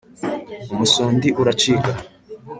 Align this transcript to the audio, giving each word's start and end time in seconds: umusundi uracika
umusundi 0.71 1.27
uracika 1.41 1.91